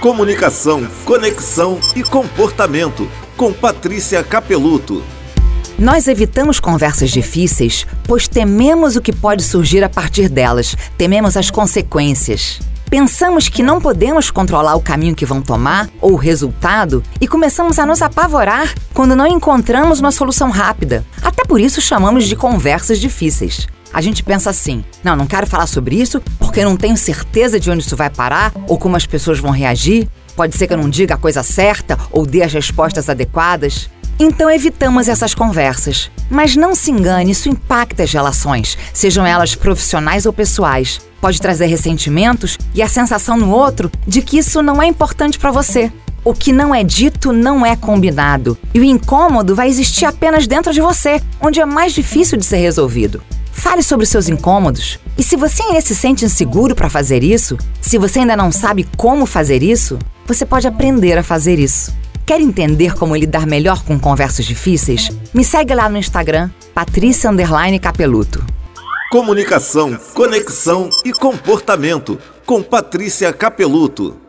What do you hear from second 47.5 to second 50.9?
é combinado. E o incômodo vai existir apenas dentro de